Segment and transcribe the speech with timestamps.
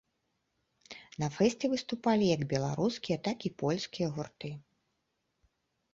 [1.23, 4.49] На фэсце выступалі як беларускія, так і польскія гурты.